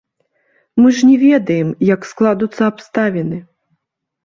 [0.81, 3.37] Мы ж не ведаем, як складуцца абставіны.